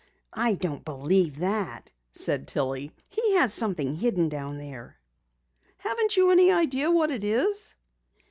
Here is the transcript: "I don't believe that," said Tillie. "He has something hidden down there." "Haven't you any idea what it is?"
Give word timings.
"I 0.33 0.55
don't 0.55 0.83
believe 0.83 1.37
that," 1.37 1.91
said 2.11 2.47
Tillie. 2.47 2.91
"He 3.07 3.35
has 3.35 3.53
something 3.53 3.93
hidden 3.93 4.29
down 4.29 4.57
there." 4.57 4.97
"Haven't 5.77 6.17
you 6.17 6.31
any 6.31 6.51
idea 6.51 6.89
what 6.89 7.11
it 7.11 7.23
is?" 7.23 7.75